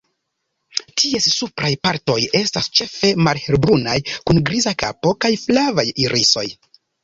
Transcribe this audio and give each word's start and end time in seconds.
Ties 1.01 1.27
supraj 1.33 1.69
partoj 1.89 2.15
estas 2.41 2.71
ĉefe 2.81 3.13
malhelbrunaj, 3.29 3.97
kun 4.17 4.43
griza 4.51 4.77
kapo 4.87 5.15
kaj 5.23 5.35
flavaj 5.47 5.89
irisoj. 6.07 6.49